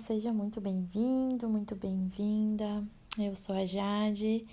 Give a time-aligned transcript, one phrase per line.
[0.00, 2.82] seja muito bem-vindo, muito bem-vinda.
[3.18, 4.46] Eu sou a Jade.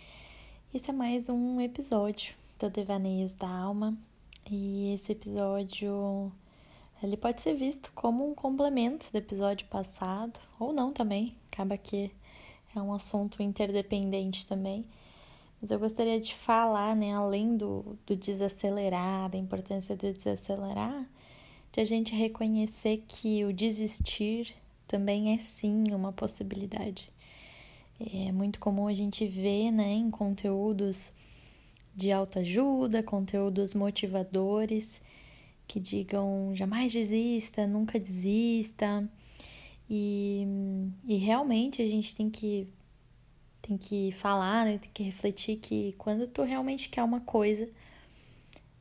[0.74, 3.98] Esse é mais um episódio do Devaneios da Alma.
[4.52, 6.30] E esse episódio
[7.02, 11.34] ele pode ser visto como um complemento do episódio passado, ou não também.
[11.50, 12.12] Acaba que
[12.76, 14.86] é um assunto interdependente também.
[15.62, 21.08] Mas eu gostaria de falar, né, além do, do desacelerar, da importância do desacelerar,
[21.72, 24.54] de a gente reconhecer que o desistir
[24.88, 27.12] também é sim uma possibilidade.
[28.00, 31.12] É muito comum a gente ver né, em conteúdos
[31.96, 35.02] de autoajuda, conteúdos motivadores
[35.68, 39.10] que digam jamais desista, nunca desista.
[39.90, 40.46] E,
[41.06, 42.68] e realmente a gente tem que
[43.62, 44.78] tem que falar, né?
[44.78, 47.70] tem que refletir que quando tu realmente quer uma coisa,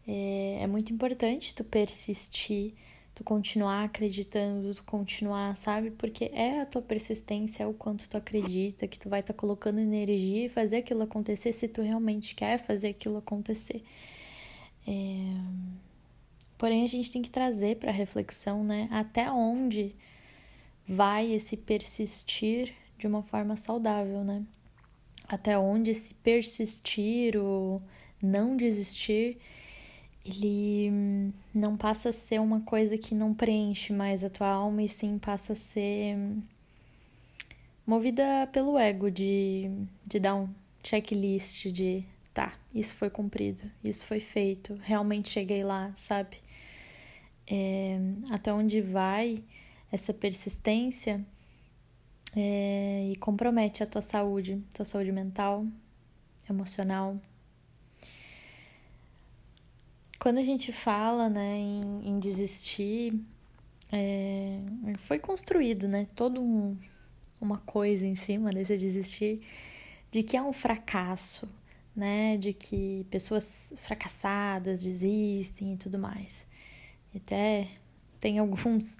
[0.06, 2.74] é, é muito importante tu persistir
[3.16, 5.90] tu continuar acreditando, tu continuar, sabe?
[5.90, 9.38] Porque é a tua persistência, é o quanto tu acredita que tu vai estar tá
[9.38, 13.82] colocando energia e fazer aquilo acontecer se tu realmente quer fazer aquilo acontecer.
[14.86, 14.92] É...
[16.58, 18.86] Porém, a gente tem que trazer para reflexão, né?
[18.92, 19.96] Até onde
[20.86, 24.44] vai esse persistir de uma forma saudável, né?
[25.26, 27.80] Até onde esse persistir, o
[28.22, 29.38] não desistir,
[30.26, 34.88] ele não passa a ser uma coisa que não preenche mais a tua alma e
[34.88, 36.16] sim passa a ser
[37.86, 39.70] movida pelo ego de,
[40.04, 40.48] de dar um
[40.82, 42.04] checklist de
[42.34, 46.36] tá, isso foi cumprido, isso foi feito, realmente cheguei lá, sabe?
[47.46, 47.98] É,
[48.30, 49.42] até onde vai
[49.90, 51.24] essa persistência
[52.36, 55.64] é, e compromete a tua saúde, tua saúde mental,
[56.50, 57.16] emocional,
[60.18, 63.14] quando a gente fala né, em, em desistir,
[63.92, 64.58] é,
[64.98, 66.76] foi construído né, toda um,
[67.40, 69.40] uma coisa em cima desse desistir
[70.10, 71.48] de que é um fracasso,
[71.94, 76.46] né, de que pessoas fracassadas desistem e tudo mais.
[77.14, 77.68] Até
[78.20, 78.96] tem alguns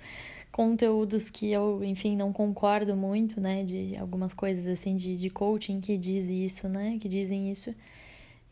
[0.53, 5.81] conteúdos que eu, enfim, não concordo muito, né, de algumas coisas assim de, de coaching
[5.81, 7.75] que diz isso, né, que dizem isso.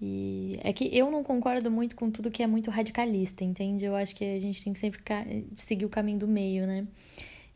[0.00, 3.84] E é que eu não concordo muito com tudo que é muito radicalista, entende?
[3.84, 5.00] Eu acho que a gente tem que sempre
[5.56, 6.86] seguir o caminho do meio, né?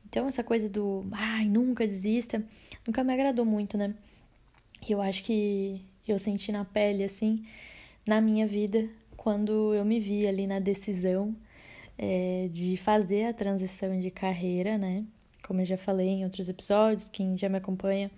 [0.09, 2.43] Então, essa coisa do ai, nunca desista,
[2.87, 3.95] nunca me agradou muito, né?
[4.89, 7.45] E eu acho que eu senti na pele, assim,
[8.07, 11.37] na minha vida, quando eu me vi ali na decisão
[11.99, 15.05] é, de fazer a transição de carreira, né?
[15.43, 18.11] Como eu já falei em outros episódios, quem já me acompanha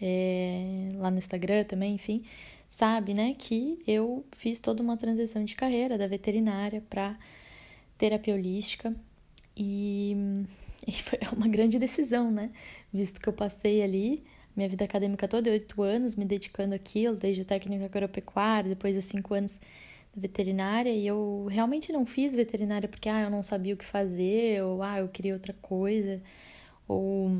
[0.00, 2.24] é, lá no Instagram também, enfim
[2.72, 7.18] sabe, né, que eu fiz toda uma transição de carreira da veterinária para
[7.98, 8.96] terapia holística.
[9.54, 10.16] E,
[10.88, 12.50] e foi uma grande decisão, né,
[12.90, 14.24] visto que eu passei ali
[14.56, 19.04] minha vida acadêmica toda, oito anos, me dedicando àquilo, desde o técnico agropecuário, depois dos
[19.04, 19.60] cinco anos
[20.14, 24.62] veterinária, e eu realmente não fiz veterinária porque, ah, eu não sabia o que fazer,
[24.62, 26.22] ou, ah, eu queria outra coisa,
[26.88, 27.30] ou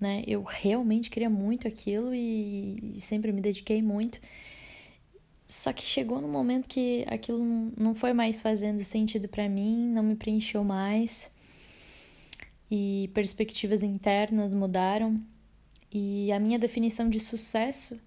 [0.00, 0.24] né?
[0.26, 4.20] Eu realmente queria muito aquilo e, sempre me dediquei muito.
[5.46, 7.44] Só que chegou no momento que aquilo
[7.76, 11.30] não foi mais fazendo sentido para mim, não me preencheu mais.
[12.70, 15.20] E perspectivas internas mudaram.
[15.92, 18.00] E a minha definição de sucesso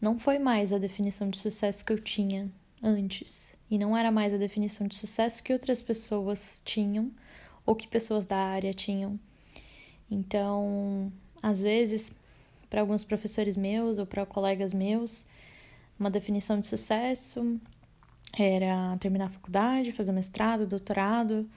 [0.00, 2.50] não foi mais a definição de sucesso que eu tinha
[2.82, 3.54] antes.
[3.70, 7.10] E não era mais a definição de sucesso que outras pessoas tinham
[7.66, 9.18] ou que pessoas da área tinham.
[10.10, 12.16] Então, às vezes,
[12.70, 15.26] para alguns professores meus ou para colegas meus,
[15.98, 17.60] uma definição de sucesso
[18.36, 21.48] era terminar a faculdade, fazer mestrado, doutorado,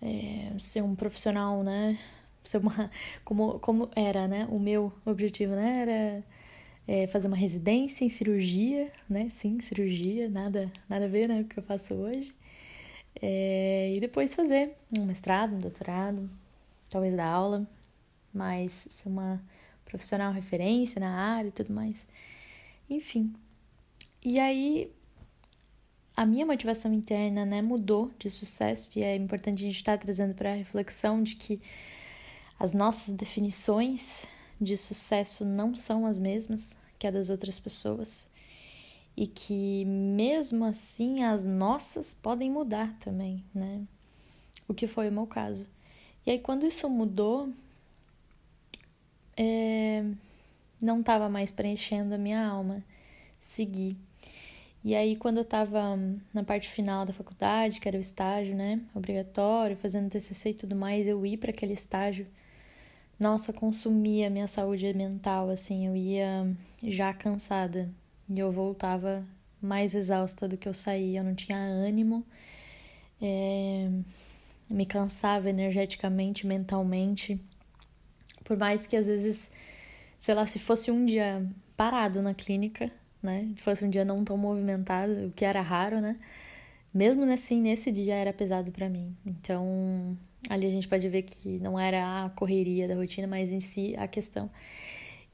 [0.00, 1.98] é, ser um profissional, né?
[2.44, 2.90] Ser uma,
[3.24, 4.46] como, como era, né?
[4.50, 5.82] O meu objetivo, né?
[5.82, 6.24] Era
[6.86, 9.28] é, fazer uma residência em cirurgia, né?
[9.30, 11.36] Sim, cirurgia, nada, nada a ver, né?
[11.36, 12.34] Com o que eu faço hoje.
[13.20, 16.28] É, e depois fazer um mestrado, um doutorado,
[16.92, 17.66] talvez dar aula,
[18.32, 19.42] mas ser uma
[19.84, 22.06] profissional referência na área e tudo mais.
[22.88, 23.34] Enfim.
[24.24, 24.92] E aí
[26.16, 30.04] a minha motivação interna, né, mudou de sucesso e é importante a gente estar tá
[30.04, 31.60] trazendo para a reflexão de que
[32.58, 34.26] as nossas definições
[34.60, 38.30] de sucesso não são as mesmas que a das outras pessoas
[39.16, 43.82] e que mesmo assim as nossas podem mudar também, né?
[44.68, 45.66] O que foi o meu caso.
[46.26, 47.52] E aí quando isso mudou,
[49.36, 50.04] é,
[50.80, 52.82] não estava mais preenchendo a minha alma,
[53.40, 53.96] seguir.
[54.84, 55.96] E aí, quando eu estava
[56.34, 60.74] na parte final da faculdade, que era o estágio, né, obrigatório, fazendo TCC e tudo
[60.74, 62.26] mais, eu ir para aquele estágio
[63.18, 66.52] nossa, consumia minha saúde mental, assim, eu ia
[66.82, 67.88] já cansada
[68.28, 69.24] e eu voltava
[69.60, 72.26] mais exausta do que eu saía, eu não tinha ânimo,
[73.20, 73.88] é,
[74.68, 77.40] me cansava energeticamente, mentalmente,
[78.44, 79.50] por mais que às vezes,
[80.18, 82.90] sei lá, se fosse um dia parado na clínica,
[83.22, 86.18] né, se fosse um dia não tão movimentado, o que era raro, né,
[86.92, 90.16] mesmo assim, nesse dia era pesado para mim, então
[90.48, 93.94] Ali a gente pode ver que não era a correria da rotina, mas em si
[93.96, 94.50] a questão.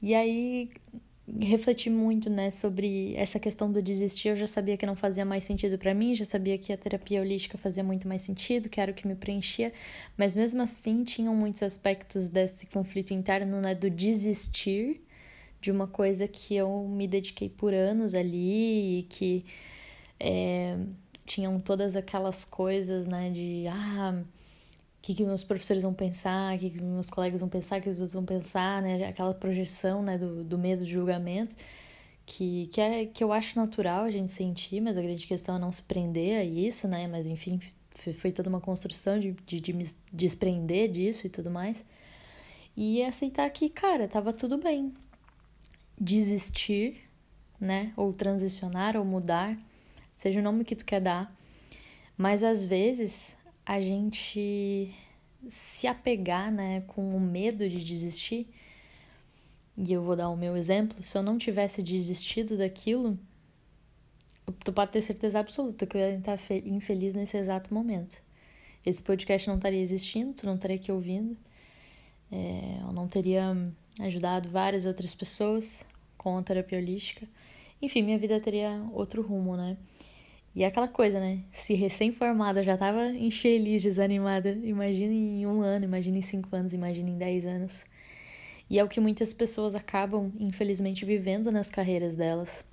[0.01, 0.69] E aí
[1.39, 4.29] refleti muito, né, sobre essa questão do desistir.
[4.29, 7.21] Eu já sabia que não fazia mais sentido para mim, já sabia que a terapia
[7.21, 9.73] holística fazia muito mais sentido, que era o que me preenchia,
[10.17, 15.01] mas mesmo assim tinham muitos aspectos desse conflito interno, né, do desistir
[15.61, 19.45] de uma coisa que eu me dediquei por anos ali e que
[20.19, 20.77] é,
[21.25, 24.23] tinham todas aquelas coisas, né, de ah
[24.99, 27.81] o que, que meus professores vão pensar, o que, que meus colegas vão pensar, o
[27.81, 29.07] que os outros vão pensar, né?
[29.07, 31.55] Aquela projeção, né, do, do medo de julgamento,
[32.25, 35.59] que, que, é, que eu acho natural a gente sentir, mas a grande questão é
[35.59, 37.07] não se prender a isso, né?
[37.07, 37.61] Mas, enfim,
[38.13, 41.85] foi toda uma construção de, de, de me desprender disso e tudo mais.
[42.75, 44.93] E aceitar que, cara, tava tudo bem.
[45.99, 46.97] Desistir,
[47.59, 47.93] né?
[47.95, 49.57] Ou transicionar, ou mudar,
[50.13, 51.33] seja o nome que tu quer dar.
[52.17, 53.37] Mas às vezes
[53.69, 54.91] a gente
[55.47, 58.47] se apegar, né, com o medo de desistir.
[59.77, 61.03] E eu vou dar o meu exemplo.
[61.03, 63.15] Se eu não tivesse desistido daquilo,
[64.65, 68.19] tu pode ter certeza absoluta que eu ia estar infeliz nesse exato momento.
[68.83, 71.37] Esse podcast não estaria existindo, tu não estaria aqui ouvindo.
[72.31, 73.55] É, eu não teria
[73.99, 75.85] ajudado várias outras pessoas
[76.17, 77.27] com a terapia holística.
[77.79, 79.77] Enfim, minha vida teria outro rumo, né?
[80.55, 81.43] E é aquela coisa, né?
[81.51, 87.09] Se recém-formada já tava infeliz, desanimada, imagina em um ano, imagina em cinco anos, imagina
[87.09, 87.85] em dez anos.
[88.69, 92.63] E é o que muitas pessoas acabam, infelizmente, vivendo nas carreiras delas,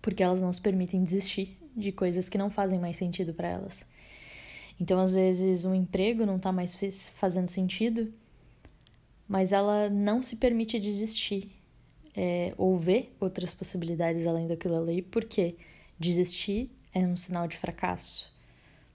[0.00, 3.84] porque elas não se permitem desistir de coisas que não fazem mais sentido para elas.
[4.80, 6.74] Então, às vezes, um emprego não tá mais
[7.14, 8.12] fazendo sentido,
[9.28, 11.50] mas ela não se permite desistir
[12.16, 15.56] é, ou ver outras possibilidades além daquilo ali, porque
[15.98, 18.30] desistir é um sinal de fracasso.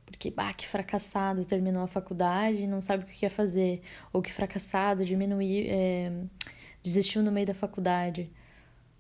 [0.06, 3.82] Porque, bah, que fracassado terminou a faculdade e não sabe o que quer fazer.
[4.14, 6.12] Ou que fracassado diminuiu, é,
[6.84, 8.30] desistiu no meio da faculdade.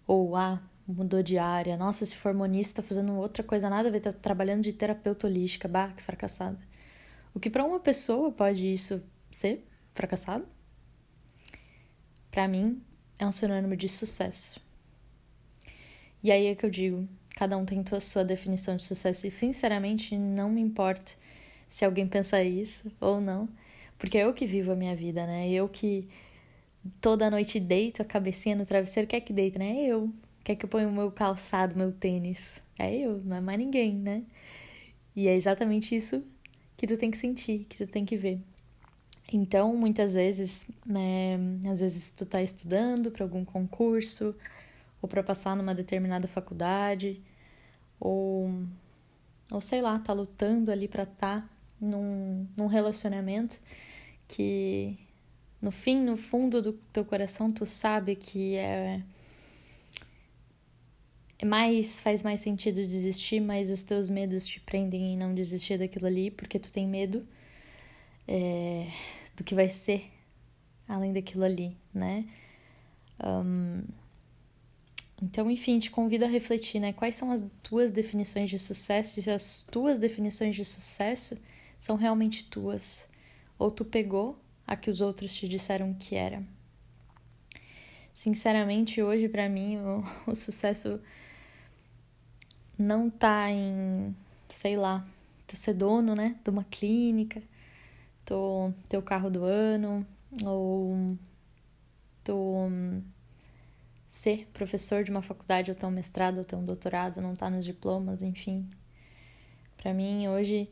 [0.07, 1.77] Ou, ah, mudou de área.
[1.77, 5.27] Nossa, se formou nisso, tá fazendo outra coisa, nada a ver, tá trabalhando de terapeuta
[5.27, 5.68] holística.
[5.68, 6.57] Bah, que fracassado.
[7.33, 9.01] O que para uma pessoa pode isso
[9.31, 10.47] ser fracassado?
[12.31, 12.81] Para mim,
[13.19, 14.59] é um sinônimo de sucesso.
[16.24, 19.31] E aí é que eu digo, Cada um tem a sua definição de sucesso e,
[19.31, 21.11] sinceramente, não me importa
[21.67, 23.49] se alguém pensar isso ou não,
[23.97, 25.49] porque é eu que vivo a minha vida, né?
[25.49, 26.07] Eu que
[27.01, 29.71] toda noite deito a cabecinha no travesseiro, quer que deita, né?
[29.71, 30.09] É eu.
[30.43, 32.63] Quer que eu ponha o meu calçado, meu tênis?
[32.77, 34.23] É eu, não é mais ninguém, né?
[35.15, 36.23] E é exatamente isso
[36.77, 38.39] que tu tem que sentir, que tu tem que ver.
[39.31, 41.37] Então, muitas vezes, né,
[41.69, 44.35] às vezes tu tá estudando para algum concurso,
[45.06, 47.22] ou para passar numa determinada faculdade,
[48.00, 48.50] ou,
[49.52, 53.62] ou sei lá, tá lutando ali para estar tá num, num relacionamento
[54.28, 54.97] que
[55.62, 59.00] no fim, no fundo do teu coração, tu sabe que é,
[61.38, 65.78] é mais faz mais sentido desistir, mas os teus medos te prendem em não desistir
[65.78, 67.24] daquilo ali, porque tu tem medo
[68.28, 68.88] é,
[69.38, 70.12] do que vai ser
[70.88, 72.26] além daquilo ali, né?
[73.24, 73.83] Um,
[75.22, 76.92] então, enfim, te convido a refletir, né?
[76.92, 79.22] Quais são as tuas definições de sucesso?
[79.22, 81.38] Se as tuas definições de sucesso
[81.80, 83.07] são realmente tuas.
[83.57, 86.44] Ou tu pegou a que os outros te disseram que era.
[88.14, 91.00] Sinceramente, hoje para mim o, o, sucesso
[92.78, 94.16] não tá em,
[94.50, 95.06] sei lá,
[95.48, 97.42] tu ser dono, né, de uma clínica,
[98.26, 100.06] tu ter o carro do ano,
[100.44, 101.18] ou
[102.24, 102.69] tu
[104.16, 107.50] ser professor de uma faculdade ou ter um mestrado ou ter um doutorado, não tá
[107.50, 108.66] nos diplomas, enfim.
[109.76, 110.69] Para mim, hoje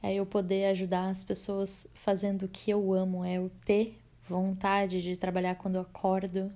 [0.00, 5.02] é eu poder ajudar as pessoas fazendo o que eu amo, é eu ter vontade
[5.02, 6.52] de trabalhar quando eu acordo,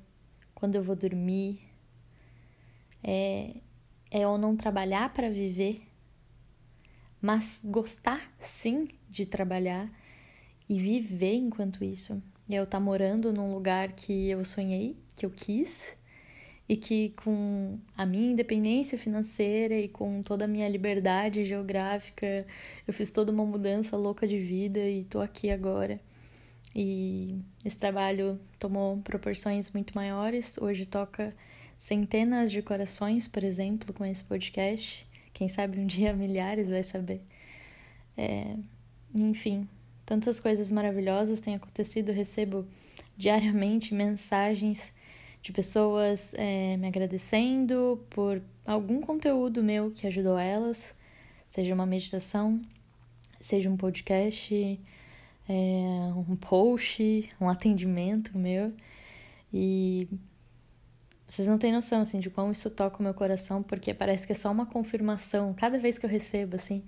[0.55, 1.61] quando eu vou dormir.
[3.03, 3.57] É,
[4.09, 5.83] é eu não trabalhar para viver,
[7.21, 9.91] mas gostar sim de trabalhar
[10.69, 12.23] e viver enquanto isso.
[12.49, 15.99] É eu estar tá morando num lugar que eu sonhei, que eu quis,
[16.71, 22.47] e que com a minha independência financeira e com toda a minha liberdade geográfica,
[22.87, 25.99] eu fiz toda uma mudança louca de vida e tô aqui agora.
[26.73, 30.59] E esse trabalho tomou proporções muito maiores.
[30.59, 31.35] Hoje toca
[31.77, 35.05] centenas de corações, por exemplo, com esse podcast.
[35.33, 37.21] Quem sabe um dia milhares vai saber.
[38.17, 38.55] É,
[39.13, 39.69] enfim,
[40.07, 42.13] tantas coisas maravilhosas têm acontecido.
[42.13, 42.65] Recebo
[43.17, 44.93] diariamente mensagens
[45.43, 50.95] de pessoas é, me agradecendo por algum conteúdo meu que ajudou elas,
[51.49, 52.61] seja uma meditação,
[53.41, 54.81] seja um podcast,
[55.49, 55.53] é,
[56.15, 58.73] um post, um atendimento meu.
[59.53, 60.09] E
[61.27, 64.33] vocês não têm noção, assim, de como isso toca o meu coração, porque parece que
[64.33, 65.55] é só uma confirmação.
[65.55, 66.85] Cada vez que eu recebo, assim,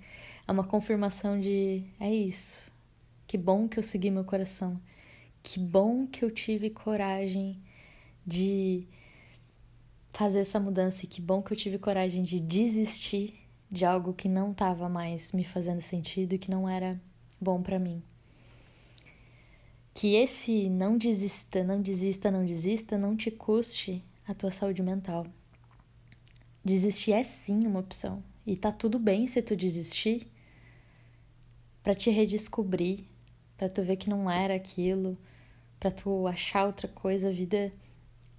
[0.47, 2.61] é uma confirmação de é isso.
[3.25, 4.79] Que bom que eu segui meu coração.
[5.41, 7.59] Que bom que eu tive coragem
[8.25, 8.87] de
[10.11, 13.39] fazer essa mudança e que bom que eu tive coragem de desistir
[13.69, 17.01] de algo que não estava mais me fazendo sentido e que não era
[17.41, 18.03] bom para mim.
[19.93, 25.25] Que esse não desista, não desista, não desista não te custe a tua saúde mental.
[26.63, 28.23] Desistir é sim uma opção.
[28.45, 30.27] E tá tudo bem se tu desistir
[31.81, 33.05] para te redescobrir,
[33.57, 35.17] para tu ver que não era aquilo,
[35.79, 37.29] para tu achar outra coisa.
[37.29, 37.73] A vida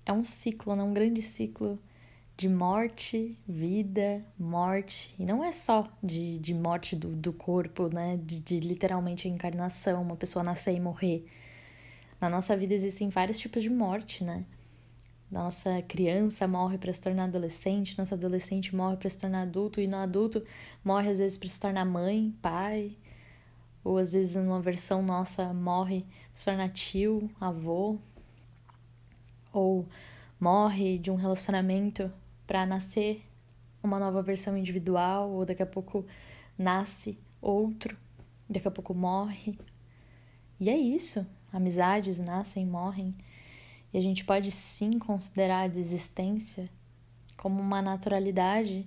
[0.07, 0.83] é um ciclo, né?
[0.83, 1.79] um grande ciclo
[2.37, 5.15] de morte, vida, morte.
[5.19, 8.19] E não é só de, de morte do, do corpo, né?
[8.23, 11.27] De, de literalmente a encarnação, uma pessoa nascer e morrer.
[12.21, 14.45] Na nossa vida existem vários tipos de morte, né?
[15.31, 19.87] Nossa criança morre para se tornar adolescente, nosso adolescente morre para se tornar adulto, e
[19.87, 20.45] no adulto
[20.85, 22.97] morre às vezes para se tornar mãe, pai,
[23.83, 27.99] ou às vezes numa versão nossa morre para se tornar tio, avô,
[29.55, 29.87] ou
[30.39, 32.13] morre de um relacionamento
[32.47, 33.23] para nascer
[33.83, 36.05] uma nova versão individual, ou daqui a pouco
[36.59, 37.97] nasce outro,
[38.49, 39.59] daqui a pouco morre.
[40.59, 43.15] E é isso, amizades nascem morrem.
[43.93, 46.69] E a gente pode sim considerar a desistência
[47.37, 48.87] como uma naturalidade.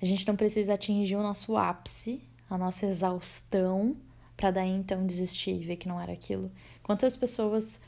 [0.00, 3.96] A gente não precisa atingir o nosso ápice, a nossa exaustão,
[4.36, 6.50] para daí então desistir e ver que não era aquilo.
[6.82, 7.80] Quantas pessoas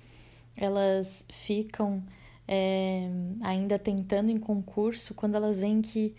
[0.56, 2.02] elas ficam
[2.48, 3.08] é,
[3.44, 6.16] ainda tentando em concurso quando elas veem que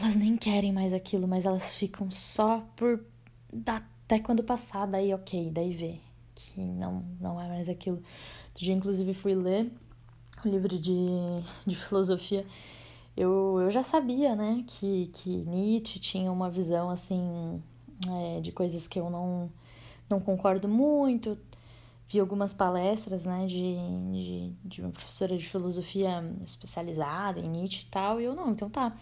[0.00, 3.04] elas nem querem mais aquilo, mas elas ficam só por
[3.66, 6.00] até quando passar, daí ok, daí vê
[6.34, 7.96] que não, não é mais aquilo.
[8.48, 9.70] Outro dia, inclusive, fui ler
[10.44, 10.94] um livro de,
[11.66, 12.46] de filosofia.
[13.16, 17.62] Eu, eu já sabia, né, que, que Nietzsche tinha uma visão, assim,
[18.08, 19.50] é, de coisas que eu não,
[20.08, 21.38] não concordo muito.
[22.06, 23.76] Vi algumas palestras, né, de,
[24.12, 28.70] de, de uma professora de filosofia especializada em Nietzsche e tal, e eu não, então
[28.70, 28.96] tá.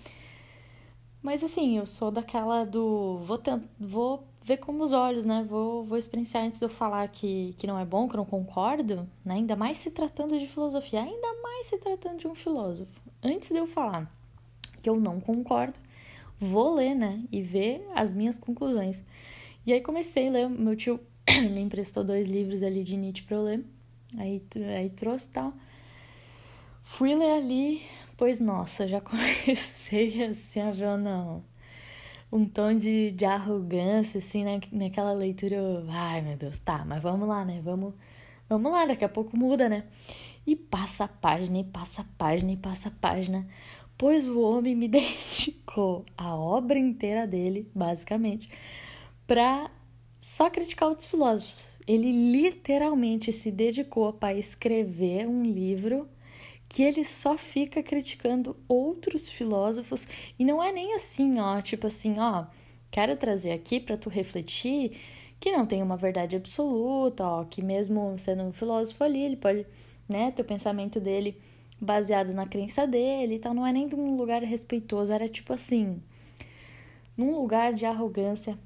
[1.24, 3.18] Mas assim, eu sou daquela do.
[3.24, 3.40] Vou,
[3.80, 5.42] vou ver com os olhos, né?
[5.48, 8.26] Vou, vou experienciar antes de eu falar que, que não é bom, que eu não
[8.26, 9.36] concordo, né?
[9.36, 13.00] Ainda mais se tratando de filosofia, ainda mais se tratando de um filósofo.
[13.22, 14.10] Antes de eu falar
[14.82, 15.80] que eu não concordo,
[16.38, 17.22] vou ler, né?
[17.32, 19.02] E ver as minhas conclusões.
[19.64, 21.00] E aí comecei a ler, meu tio
[21.50, 23.64] me emprestou dois livros ali de Nietzsche pra eu ler.
[24.16, 24.42] Aí,
[24.78, 25.52] aí trouxe tal.
[26.82, 27.82] Fui ler ali,
[28.16, 31.42] pois nossa, já comecei assim a ver, não
[32.34, 34.60] um tom de, de arrogância, assim, né?
[34.72, 35.54] naquela leitura.
[35.54, 37.60] Eu, Ai, meu Deus, tá, mas vamos lá, né?
[37.62, 37.94] Vamos,
[38.48, 39.84] vamos lá, daqui a pouco muda, né?
[40.44, 43.46] E passa a página, e passa a página, e passa a página.
[43.96, 48.50] Pois o homem me dedicou a obra inteira dele, basicamente,
[49.28, 49.70] pra
[50.24, 51.78] só criticar outros filósofos.
[51.86, 56.08] Ele literalmente se dedicou para escrever um livro
[56.66, 62.18] que ele só fica criticando outros filósofos e não é nem assim, ó, tipo assim,
[62.18, 62.46] ó,
[62.90, 64.96] quero trazer aqui para tu refletir
[65.38, 69.66] que não tem uma verdade absoluta, ó, que mesmo sendo um filósofo ali, ele pode,
[70.08, 71.38] né, ter o pensamento dele
[71.78, 75.52] baseado na crença dele e tal, não é nem de um lugar respeitoso, era tipo
[75.52, 76.02] assim,
[77.14, 78.58] num lugar de arrogância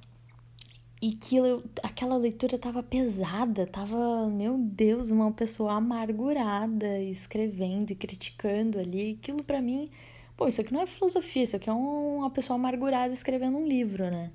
[1.01, 1.37] e que
[1.83, 9.19] aquela leitura tava pesada, tava, meu Deus, uma pessoa amargurada escrevendo e criticando ali.
[9.21, 9.91] Aquilo para mim,
[10.37, 14.11] pô, isso aqui não é filosofia, isso aqui é uma pessoa amargurada escrevendo um livro,
[14.11, 14.33] né?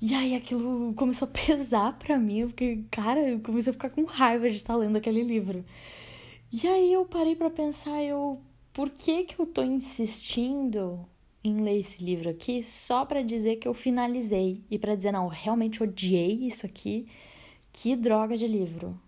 [0.00, 4.04] E aí aquilo começou a pesar pra mim, porque, cara, eu comecei a ficar com
[4.04, 5.64] raiva de estar lendo aquele livro.
[6.52, 8.40] E aí eu parei para pensar, eu,
[8.72, 11.06] por que que eu tô insistindo
[11.46, 15.28] em ler esse livro aqui só para dizer que eu finalizei e para dizer, não,
[15.28, 17.06] realmente odiei isso aqui,
[17.72, 18.98] que droga de livro.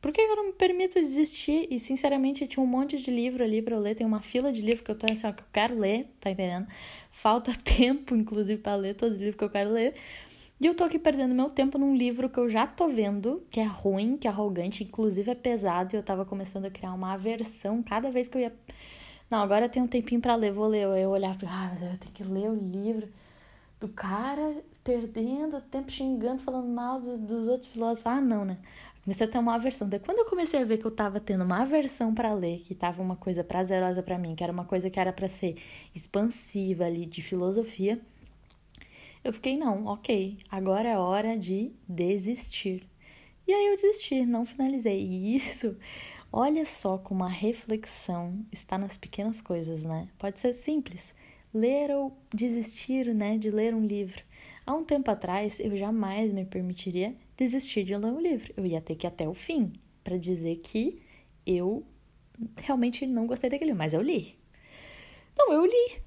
[0.00, 1.66] Por que eu não me permito desistir?
[1.70, 4.62] E sinceramente, tinha um monte de livro ali para eu ler, tem uma fila de
[4.62, 6.68] livro que eu tô assim, ó, que eu quero ler, tá entendendo?
[7.10, 9.94] Falta tempo, inclusive, para ler todos os livros que eu quero ler.
[10.60, 13.60] E eu tô aqui perdendo meu tempo num livro que eu já tô vendo, que
[13.60, 17.12] é ruim, que é arrogante, inclusive é pesado, e eu tava começando a criar uma
[17.12, 18.54] aversão cada vez que eu ia.
[19.30, 20.82] Não, agora eu tenho um tempinho para ler, vou ler.
[20.84, 23.08] Eu olhar para, ah, mas eu tenho que ler o livro
[23.80, 28.06] do cara perdendo tempo xingando, falando mal dos, dos outros filósofos.
[28.06, 28.58] Ah, não, né?
[29.04, 29.88] Comecei a ter uma aversão.
[29.88, 32.74] Daí quando eu comecei a ver que eu tava tendo uma aversão para ler, que
[32.74, 35.56] tava uma coisa prazerosa para mim, que era uma coisa que era para ser
[35.94, 38.00] expansiva ali de filosofia,
[39.22, 42.84] eu fiquei, não, ok, agora é hora de desistir.
[43.46, 45.00] E aí eu desisti, não finalizei.
[45.00, 45.76] E isso,
[46.32, 50.08] olha só como a reflexão está nas pequenas coisas, né?
[50.18, 51.14] Pode ser simples,
[51.52, 54.22] ler ou desistir, né, de ler um livro.
[54.66, 58.52] Há um tempo atrás, eu jamais me permitiria desistir de ler um livro.
[58.56, 61.00] Eu ia ter que ir até o fim para dizer que
[61.46, 61.84] eu
[62.56, 64.36] realmente não gostei daquele mas eu li.
[65.36, 66.02] Não, eu li.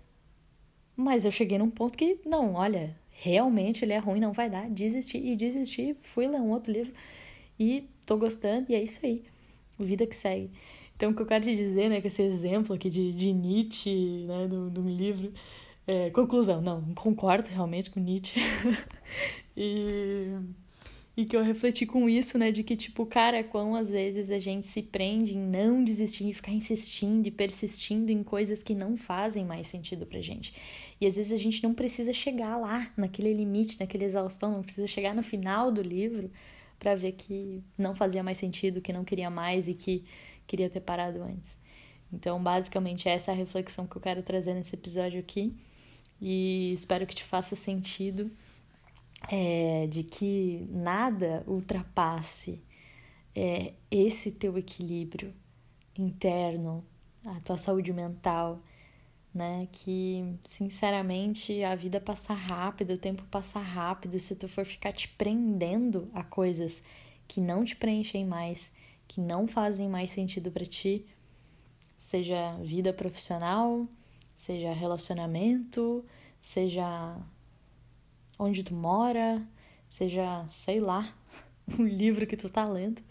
[0.95, 4.69] Mas eu cheguei num ponto que, não, olha, realmente ele é ruim, não vai dar,
[4.69, 6.93] desisti e desisti, fui ler um outro livro
[7.57, 9.23] e tô gostando e é isso aí,
[9.83, 10.51] vida que segue.
[10.95, 14.25] Então, o que eu quero te dizer, né, que esse exemplo aqui de, de Nietzsche,
[14.27, 15.31] né, do, do livro,
[15.87, 18.39] é, conclusão, não, concordo realmente com Nietzsche.
[19.55, 20.33] e
[21.19, 22.49] e que eu refleti com isso, né?
[22.49, 26.31] De que, tipo, cara, quão às vezes a gente se prende em não desistir, em
[26.31, 30.53] ficar insistindo e persistindo em coisas que não fazem mais sentido pra gente.
[30.99, 34.87] E às vezes a gente não precisa chegar lá, naquele limite, naquele exaustão, não precisa
[34.87, 36.31] chegar no final do livro
[36.79, 40.05] para ver que não fazia mais sentido, que não queria mais e que
[40.47, 41.59] queria ter parado antes.
[42.11, 45.55] Então, basicamente, essa é a reflexão que eu quero trazer nesse episódio aqui.
[46.21, 48.31] E espero que te faça sentido
[49.29, 52.61] é, de que nada ultrapasse
[53.35, 55.33] é, esse teu equilíbrio
[55.97, 56.83] interno,
[57.25, 58.61] a tua saúde mental,
[59.33, 59.67] né?
[59.71, 64.19] Que sinceramente a vida passa rápido, o tempo passa rápido.
[64.19, 66.83] Se tu for ficar te prendendo a coisas
[67.27, 68.71] que não te preenchem mais,
[69.07, 71.05] que não fazem mais sentido para ti,
[71.97, 73.87] seja vida profissional,
[74.35, 76.03] seja relacionamento,
[76.39, 77.17] seja
[78.37, 79.45] onde tu mora,
[79.87, 81.13] seja, sei lá,
[81.77, 83.01] o livro que tu tá lendo,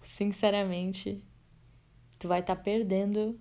[0.00, 1.22] sinceramente,
[2.18, 3.38] tu vai estar tá perdendo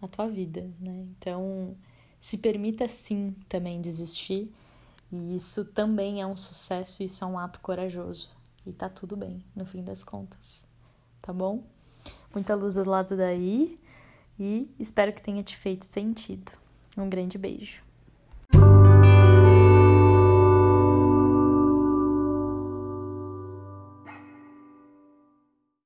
[0.00, 1.06] a tua vida, né?
[1.16, 1.76] Então,
[2.18, 4.52] se permita sim também desistir,
[5.12, 8.28] e isso também é um sucesso, isso é um ato corajoso.
[8.64, 10.64] E tá tudo bem, no fim das contas.
[11.20, 11.64] Tá bom?
[12.32, 13.78] Muita luz do lado daí
[14.38, 16.52] e espero que tenha te feito sentido.
[16.96, 17.82] Um grande beijo.